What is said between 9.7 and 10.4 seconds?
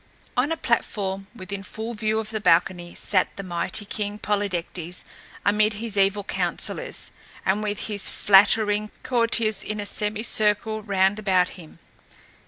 a semi